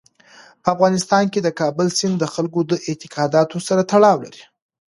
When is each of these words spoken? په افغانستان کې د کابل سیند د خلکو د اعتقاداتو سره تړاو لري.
په 0.61 0.67
افغانستان 0.75 1.23
کې 1.33 1.39
د 1.43 1.49
کابل 1.59 1.87
سیند 1.97 2.15
د 2.19 2.25
خلکو 2.33 2.59
د 2.71 2.73
اعتقاداتو 2.87 3.57
سره 3.67 3.81
تړاو 3.91 4.17
لري. 4.25 4.43